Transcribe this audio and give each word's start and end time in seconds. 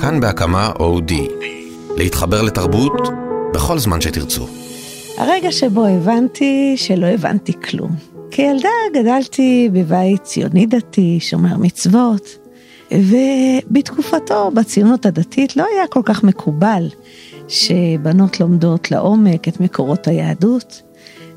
כאן 0.00 0.20
בהקמה 0.20 0.70
אודי. 0.80 1.28
להתחבר 1.96 2.42
לתרבות 2.42 3.08
בכל 3.54 3.78
זמן 3.78 4.00
שתרצו. 4.00 4.46
הרגע 5.18 5.52
שבו 5.52 5.86
הבנתי 5.86 6.74
שלא 6.76 7.06
הבנתי 7.06 7.52
כלום. 7.60 7.90
כילדה 8.30 8.68
גדלתי 8.94 9.68
בבית 9.72 10.22
ציוני 10.22 10.66
דתי, 10.66 11.20
שומר 11.20 11.56
מצוות, 11.58 12.38
ובתקופתו 12.92 14.50
בציונות 14.50 15.06
הדתית 15.06 15.56
לא 15.56 15.66
היה 15.74 15.86
כל 15.86 16.02
כך 16.04 16.24
מקובל 16.24 16.88
שבנות 17.48 18.40
לומדות 18.40 18.90
לעומק 18.90 19.48
את 19.48 19.60
מקורות 19.60 20.08
היהדות, 20.08 20.82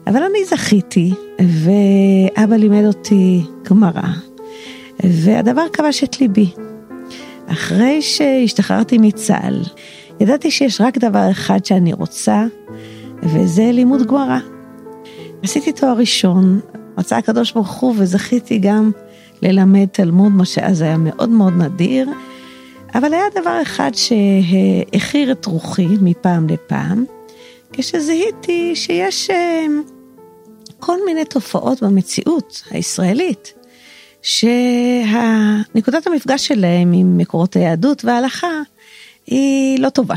אבל 0.07 0.23
אני 0.23 0.45
זכיתי, 0.45 1.13
ואבא 1.39 2.55
לימד 2.55 2.85
אותי 2.85 3.41
גמרא, 3.69 4.07
והדבר 5.03 5.65
כבש 5.73 6.03
את 6.03 6.21
ליבי. 6.21 6.53
אחרי 7.47 8.01
שהשתחררתי 8.01 8.97
מצה"ל, 8.97 9.63
ידעתי 10.19 10.51
שיש 10.51 10.81
רק 10.81 10.97
דבר 10.97 11.31
אחד 11.31 11.65
שאני 11.65 11.93
רוצה, 11.93 12.45
וזה 13.23 13.71
לימוד 13.73 14.07
גמרא. 14.07 14.39
עשיתי 15.43 15.71
תואר 15.71 15.93
ראשון, 15.97 16.59
רצה 16.97 17.17
הקדוש 17.17 17.51
ברוך 17.51 17.71
הוא, 17.71 17.93
וזכיתי 17.97 18.57
גם 18.57 18.91
ללמד 19.41 19.85
תלמוד, 19.85 20.31
מה 20.31 20.45
שאז 20.45 20.81
היה 20.81 20.97
מאוד 20.97 21.29
מאוד 21.29 21.53
נדיר, 21.57 22.09
אבל 22.95 23.13
היה 23.13 23.25
דבר 23.35 23.61
אחד 23.61 23.91
שהחיר 23.93 25.31
את 25.31 25.45
רוחי 25.45 25.87
מפעם 26.01 26.47
לפעם, 26.49 27.05
כשזיהיתי 27.73 28.75
שיש 28.75 29.29
אה, 29.29 29.65
כל 30.79 30.97
מיני 31.05 31.25
תופעות 31.25 31.83
במציאות 31.83 32.63
הישראלית, 32.71 33.53
שנקודת 34.25 36.07
המפגש 36.07 36.47
שלהם 36.47 36.93
עם 36.93 37.17
מקורות 37.17 37.55
היהדות 37.55 38.05
וההלכה 38.05 38.47
היא 39.27 39.79
לא 39.79 39.89
טובה. 39.89 40.15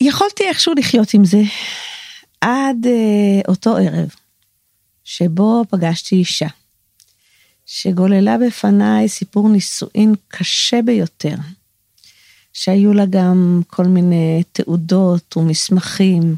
יכולתי 0.00 0.44
איכשהו 0.48 0.74
לחיות 0.74 1.14
עם 1.14 1.24
זה 1.24 1.42
עד 2.40 2.86
uh, 2.86 3.48
אותו 3.48 3.76
ערב 3.76 4.08
שבו 5.04 5.64
פגשתי 5.70 6.16
אישה 6.16 6.46
שגוללה 7.66 8.36
בפניי 8.38 9.08
סיפור 9.08 9.48
נישואין 9.48 10.14
קשה 10.28 10.82
ביותר, 10.82 11.34
שהיו 12.52 12.94
לה 12.94 13.04
גם 13.10 13.62
כל 13.66 13.84
מיני 13.84 14.42
תעודות 14.52 15.36
ומסמכים 15.36 16.36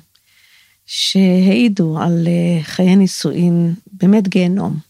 שהעידו 0.87 1.99
על 1.99 2.27
uh, 2.27 2.65
חיי 2.65 2.97
נישואין 2.97 3.75
באמת 3.93 4.29
גיהנום. 4.29 4.88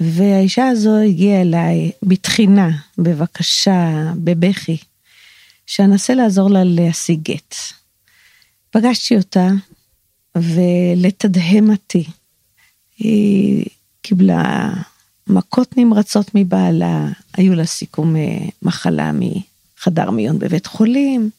והאישה 0.00 0.68
הזו 0.68 0.96
הגיעה 0.96 1.40
אליי 1.40 1.90
בתחינה, 2.02 2.70
בבקשה, 2.98 4.12
בבכי, 4.16 4.76
שאנסה 5.66 6.14
לעזור 6.14 6.50
לה 6.50 6.64
להשיג 6.64 7.20
גט. 7.22 7.54
פגשתי 8.70 9.16
אותה, 9.16 9.48
ולתדהמתי, 10.36 12.04
היא 12.98 13.66
קיבלה 14.02 14.72
מכות 15.26 15.76
נמרצות 15.76 16.30
מבעלה, 16.34 17.08
היו 17.36 17.54
לה 17.54 17.66
סיכום 17.66 18.16
מחלה 18.62 19.10
מחדר 19.12 20.10
מיון 20.10 20.38
בבית 20.38 20.66
חולים, 20.66 21.30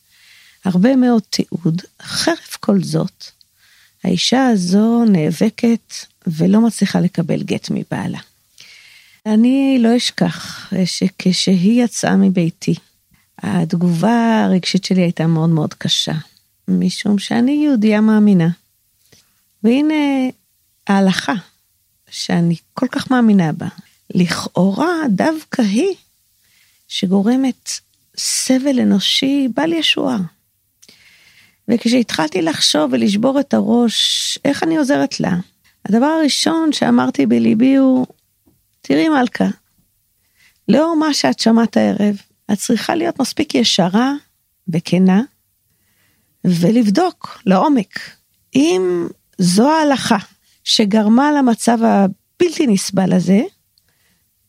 הרבה 0.65 0.95
מאוד 0.95 1.21
תיעוד. 1.29 1.81
חרף 2.01 2.57
כל 2.59 2.83
זאת, 2.83 3.25
האישה 4.03 4.47
הזו 4.47 5.05
נאבקת 5.05 5.93
ולא 6.27 6.61
מצליחה 6.61 6.99
לקבל 6.99 7.43
גט 7.43 7.67
מבעלה. 7.71 8.19
אני 9.25 9.77
לא 9.79 9.97
אשכח 9.97 10.71
שכשהיא 10.85 11.83
יצאה 11.83 12.15
מביתי, 12.15 12.75
התגובה 13.43 14.43
הרגשית 14.45 14.85
שלי 14.85 15.01
הייתה 15.01 15.27
מאוד 15.27 15.49
מאוד 15.49 15.73
קשה, 15.73 16.13
משום 16.67 17.19
שאני 17.19 17.51
יהודייה 17.51 18.01
מאמינה. 18.01 18.47
והנה 19.63 19.93
ההלכה 20.87 21.33
שאני 22.09 22.55
כל 22.73 22.87
כך 22.91 23.11
מאמינה 23.11 23.51
בה, 23.51 23.67
לכאורה 24.15 24.93
דווקא 25.09 25.61
היא 25.61 25.95
שגורמת 26.87 27.69
סבל 28.17 28.79
אנושי 28.79 29.47
בל 29.53 29.73
ישועה. 29.73 30.17
וכשהתחלתי 31.67 32.41
לחשוב 32.41 32.93
ולשבור 32.93 33.39
את 33.39 33.53
הראש, 33.53 34.39
איך 34.45 34.63
אני 34.63 34.77
עוזרת 34.77 35.19
לה? 35.19 35.35
הדבר 35.85 36.05
הראשון 36.05 36.73
שאמרתי 36.73 37.25
בליבי 37.25 37.75
הוא, 37.75 38.05
תראי 38.87 39.09
מלכה, 39.09 39.45
לאור 40.67 40.95
מה 40.99 41.13
שאת 41.13 41.39
שמעת 41.39 41.77
הערב, 41.77 42.15
את 42.51 42.57
צריכה 42.57 42.95
להיות 42.95 43.19
מספיק 43.19 43.55
ישרה 43.55 44.13
וכנה, 44.73 45.21
ולבדוק 46.45 47.41
לעומק 47.45 47.99
אם 48.55 49.07
זו 49.37 49.71
ההלכה 49.71 50.17
שגרמה 50.63 51.31
למצב 51.31 51.77
הבלתי 51.83 52.67
נסבל 52.67 53.13
הזה, 53.13 53.41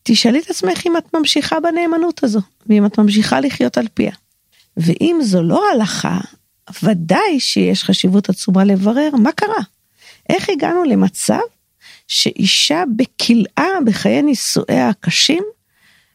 תשאלי 0.02 0.38
את 0.38 0.50
עצמך 0.50 0.86
אם 0.86 0.96
את 0.96 1.14
ממשיכה 1.14 1.60
בנאמנות 1.60 2.24
הזו, 2.24 2.40
ואם 2.66 2.86
את 2.86 2.98
ממשיכה 2.98 3.40
לחיות 3.40 3.78
על 3.78 3.86
פיה. 3.94 4.12
ואם 4.76 5.18
זו 5.22 5.42
לא 5.42 5.62
הלכה, 5.72 6.20
ודאי 6.82 7.40
שיש 7.40 7.84
חשיבות 7.84 8.28
עצומה 8.28 8.64
לברר 8.64 9.10
מה 9.22 9.32
קרה. 9.32 9.62
איך 10.28 10.48
הגענו 10.48 10.84
למצב 10.84 11.40
שאישה 12.08 12.82
בכלאה 12.96 13.80
בחיי 13.86 14.22
נישואיה 14.22 14.88
הקשים 14.88 15.44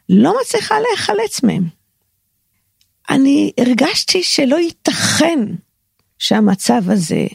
לא 0.10 0.36
מצליחה 0.42 0.76
להיחלץ 0.80 1.44
מהם. 1.44 1.64
אני 3.10 3.52
הרגשתי 3.58 4.24
שלא 4.24 4.56
ייתכן 4.56 5.40
שהמצב 6.20 6.90
הזה 6.90 7.28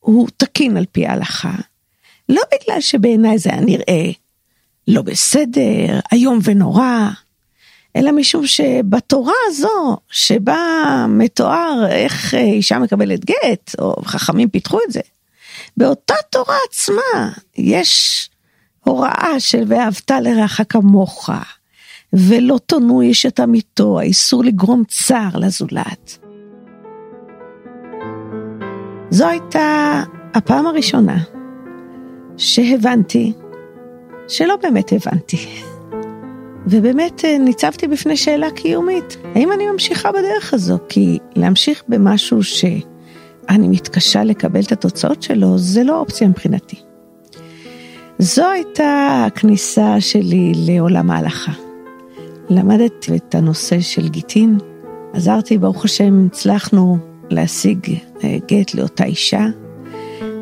הוא 0.00 0.28
תקין 0.36 0.76
על 0.76 0.84
פי 0.92 1.06
ההלכה, 1.06 1.54
לא 2.28 2.42
בגלל 2.54 2.80
שבעיניי 2.80 3.38
זה 3.38 3.50
היה 3.50 3.60
נראה 3.60 4.10
לא 4.88 5.02
בסדר, 5.02 6.00
איום 6.12 6.38
ונורא, 6.44 7.08
אלא 7.96 8.12
משום 8.12 8.46
שבתורה 8.46 9.34
הזו, 9.46 9.96
שבה 10.10 10.56
מתואר 11.08 11.86
איך 11.90 12.34
אישה 12.34 12.78
מקבלת 12.78 13.24
גט, 13.24 13.74
או 13.78 14.02
חכמים 14.04 14.48
פיתחו 14.48 14.78
את 14.86 14.92
זה, 14.92 15.00
באותה 15.76 16.14
תורה 16.30 16.56
עצמה 16.68 17.30
יש 17.58 18.30
הוראה 18.84 19.34
של 19.40 19.64
ואהבת 19.66 20.10
לרעך 20.10 20.60
כמוך, 20.68 21.30
ולא 22.12 22.58
תונו 22.66 23.00
איש 23.00 23.26
את 23.26 23.40
עמיתו, 23.40 24.00
האיסור 24.00 24.44
לגרום 24.44 24.82
צער 24.88 25.36
לזולת. 25.36 26.18
זו 29.10 29.28
הייתה 29.28 30.02
הפעם 30.34 30.66
הראשונה 30.66 31.18
שהבנתי 32.36 33.32
שלא 34.28 34.56
באמת 34.62 34.92
הבנתי. 34.92 35.62
ובאמת 36.66 37.24
אה, 37.24 37.38
ניצבתי 37.38 37.86
בפני 37.88 38.16
שאלה 38.16 38.50
קיומית, 38.50 39.16
האם 39.34 39.52
אני 39.52 39.66
ממשיכה 39.66 40.12
בדרך 40.12 40.54
הזו? 40.54 40.78
כי 40.88 41.18
להמשיך 41.36 41.82
במשהו 41.88 42.42
שאני 43.50 43.68
מתקשה 43.68 44.24
לקבל 44.24 44.60
את 44.60 44.72
התוצאות 44.72 45.22
שלו, 45.22 45.58
זה 45.58 45.84
לא 45.84 46.00
אופציה 46.00 46.28
מבחינתי. 46.28 46.76
זו 48.18 48.50
הייתה 48.50 49.24
הכניסה 49.26 50.00
שלי 50.00 50.52
לעולם 50.66 51.10
ההלכה. 51.10 51.52
למדתי 52.50 53.16
את 53.16 53.34
הנושא 53.34 53.80
של 53.80 54.08
גיטין, 54.08 54.58
עזרתי, 55.12 55.58
ברוך 55.58 55.84
השם, 55.84 56.26
הצלחנו 56.26 56.98
להשיג 57.30 57.78
אה, 58.24 58.36
גט 58.48 58.74
לאותה 58.74 59.04
אישה, 59.04 59.46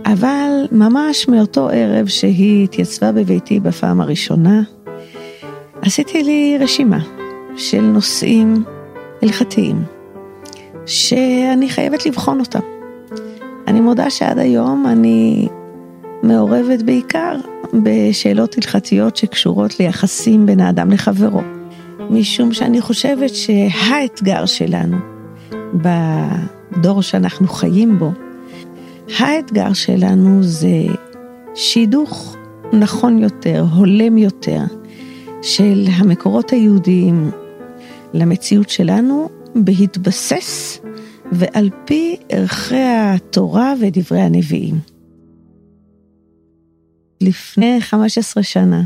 אבל 0.06 0.66
ממש 0.72 1.28
מאותו 1.28 1.68
ערב 1.68 2.06
שהיא 2.06 2.64
התייצבה 2.64 3.12
בביתי 3.12 3.60
בפעם 3.60 4.00
הראשונה, 4.00 4.62
עשיתי 5.82 6.22
לי 6.22 6.58
רשימה 6.60 6.98
של 7.56 7.80
נושאים 7.80 8.64
הלכתיים 9.22 9.82
שאני 10.86 11.68
חייבת 11.68 12.06
לבחון 12.06 12.40
אותם. 12.40 12.79
אני 13.70 13.80
מודה 13.80 14.10
שעד 14.10 14.38
היום 14.38 14.86
אני 14.86 15.48
מעורבת 16.22 16.82
בעיקר 16.82 17.36
בשאלות 17.82 18.54
הלכתיות 18.56 19.16
שקשורות 19.16 19.80
ליחסים 19.80 20.46
בין 20.46 20.60
האדם 20.60 20.90
לחברו. 20.90 21.40
משום 22.10 22.52
שאני 22.52 22.80
חושבת 22.80 23.30
שהאתגר 23.34 24.46
שלנו 24.46 24.96
בדור 25.74 27.02
שאנחנו 27.02 27.48
חיים 27.48 27.98
בו, 27.98 28.10
האתגר 29.18 29.72
שלנו 29.72 30.42
זה 30.42 30.86
שידוך 31.54 32.36
נכון 32.72 33.18
יותר, 33.18 33.64
הולם 33.76 34.18
יותר, 34.18 34.62
של 35.42 35.86
המקורות 35.96 36.50
היהודיים 36.50 37.30
למציאות 38.14 38.70
שלנו, 38.70 39.28
בהתבסס 39.54 40.80
ועל 41.32 41.70
פי 41.84 42.16
ערכי 42.28 42.84
התורה 43.14 43.74
ודברי 43.80 44.20
הנביאים. 44.20 44.80
לפני 47.20 47.80
15 47.80 48.42
שנה 48.42 48.82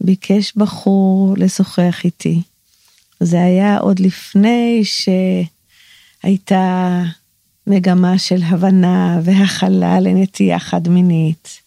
ביקש 0.00 0.56
בחור 0.56 1.34
לשוחח 1.38 2.04
איתי 2.04 2.42
זה 3.20 3.40
היה 3.40 3.78
עוד 3.78 4.00
לפני 4.00 4.82
שהייתה 6.24 7.02
מגמה 7.66 8.18
של 8.18 8.42
הבנה 8.42 9.20
והכלה 9.24 10.00
לנטייה 10.00 10.58
חד 10.58 10.88
מינית. 10.88 11.60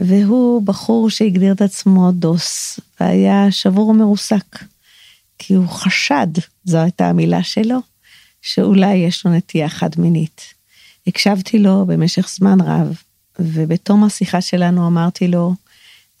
והוא 0.00 0.62
בחור 0.62 1.10
שהגדיר 1.10 1.52
את 1.52 1.62
עצמו 1.62 2.12
דוס, 2.12 2.80
והיה 3.00 3.50
שבור 3.50 3.88
ומרוסק. 3.88 4.64
כי 5.38 5.54
הוא 5.54 5.68
חשד, 5.68 6.26
זו 6.64 6.78
הייתה 6.78 7.08
המילה 7.08 7.42
שלו, 7.42 7.78
שאולי 8.42 8.94
יש 8.94 9.26
לו 9.26 9.32
נטייה 9.32 9.68
חד 9.68 9.90
מינית. 9.98 10.54
הקשבתי 11.06 11.58
לו 11.58 11.86
במשך 11.86 12.28
זמן 12.28 12.60
רב, 12.60 13.02
ובתום 13.38 14.04
השיחה 14.04 14.40
שלנו 14.40 14.86
אמרתי 14.86 15.28
לו, 15.28 15.54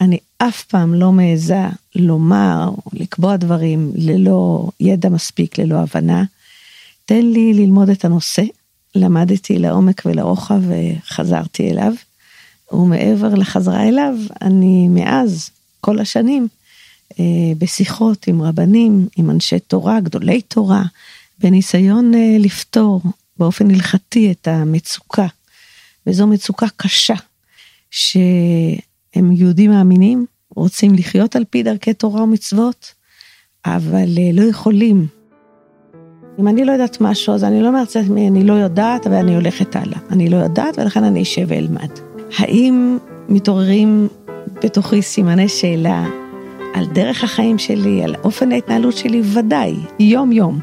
אני 0.00 0.18
אף 0.38 0.64
פעם 0.64 0.94
לא 0.94 1.12
מעיזה 1.12 1.60
לומר 1.94 2.68
או 2.68 2.90
לקבוע 2.92 3.36
דברים 3.36 3.92
ללא 3.94 4.68
ידע 4.80 5.08
מספיק, 5.08 5.58
ללא 5.58 5.76
הבנה. 5.76 6.24
תן 7.04 7.26
לי 7.26 7.52
ללמוד 7.54 7.88
את 7.90 8.04
הנושא. 8.04 8.42
למדתי 8.94 9.58
לעומק 9.58 10.02
ולרוחב 10.04 10.60
וחזרתי 10.68 11.70
אליו. 11.70 11.92
ומעבר 12.72 13.34
לחזרה 13.34 13.88
אליו, 13.88 14.14
אני 14.42 14.88
מאז, 14.88 15.50
כל 15.80 15.98
השנים, 15.98 16.48
אה, 17.20 17.24
בשיחות 17.58 18.26
עם 18.26 18.42
רבנים, 18.42 19.08
עם 19.16 19.30
אנשי 19.30 19.58
תורה, 19.58 20.00
גדולי 20.00 20.40
תורה, 20.40 20.82
בניסיון 21.38 22.14
אה, 22.14 22.36
לפתור 22.38 23.00
באופן 23.36 23.70
הלכתי 23.70 24.30
את 24.30 24.48
המצוקה. 24.48 25.26
וזו 26.06 26.26
מצוקה 26.26 26.66
קשה, 26.76 27.14
שהם 27.90 29.32
יהודים 29.32 29.70
מאמינים, 29.70 30.26
רוצים 30.56 30.94
לחיות 30.94 31.36
על 31.36 31.44
פי 31.50 31.62
דרכי 31.62 31.94
תורה 31.94 32.22
ומצוות, 32.22 32.94
אבל 33.66 34.08
אה, 34.18 34.30
לא 34.32 34.42
יכולים. 34.42 35.06
אם 36.40 36.48
אני 36.48 36.64
לא 36.64 36.72
יודעת 36.72 37.00
משהו, 37.00 37.34
אז 37.34 37.44
אני 37.44 37.62
לא 37.62 37.68
אומרת 37.68 37.96
לעצמי, 37.96 38.28
אני 38.28 38.44
לא 38.44 38.52
יודעת, 38.52 39.06
ואני 39.06 39.34
הולכת 39.34 39.76
הלאה. 39.76 39.98
אני 40.10 40.28
לא 40.28 40.36
יודעת, 40.36 40.78
ולכן 40.78 41.04
אני 41.04 41.22
אשב 41.22 41.44
ואלמד. 41.48 41.90
האם 42.38 42.98
מתעוררים 43.28 44.08
בתוכי 44.64 45.02
סימני 45.02 45.48
שאלה 45.48 46.06
על 46.74 46.86
דרך 46.86 47.24
החיים 47.24 47.58
שלי, 47.58 48.04
על 48.04 48.14
אופן 48.24 48.52
ההתנהלות 48.52 48.96
שלי? 48.96 49.22
ודאי, 49.34 49.74
יום-יום. 50.00 50.60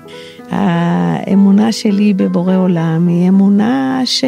האמונה 0.50 1.72
שלי 1.72 2.14
בבורא 2.14 2.56
עולם 2.56 3.08
היא 3.08 3.30
אמונה 3.30 4.02
שכל 4.06 4.24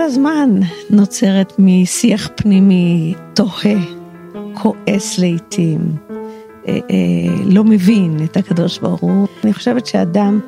הזמן 0.00 0.50
נוצרת 0.90 1.52
משיח 1.58 2.28
פנימי 2.36 3.14
תוהה, 3.34 3.78
כועס 4.54 5.18
לעיתים, 5.18 5.80
אה, 6.68 6.78
אה, 6.90 7.34
לא 7.44 7.64
מבין 7.64 8.16
את 8.24 8.36
הקדוש 8.36 8.78
ברוך 8.78 9.00
הוא. 9.00 9.26
אני 9.44 9.52
חושבת 9.52 9.86
שאדם 9.86 10.40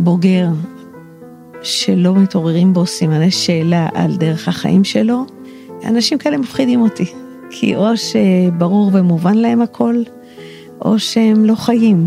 בוגר 0.00 0.48
שלא 1.62 2.14
מתעוררים 2.14 2.72
בו 2.72 2.86
סימני 2.86 3.30
שאלה 3.30 3.88
על 3.94 4.16
דרך 4.16 4.48
החיים 4.48 4.84
שלו, 4.84 5.24
אנשים 5.84 6.18
כאלה 6.18 6.38
מפחידים 6.38 6.80
אותי. 6.80 7.12
כי 7.50 7.76
או 7.76 7.96
שברור 7.96 8.90
ומובן 8.92 9.34
להם 9.34 9.62
הכל, 9.62 9.94
או 10.84 10.98
שהם 10.98 11.44
לא 11.44 11.54
חיים. 11.54 12.06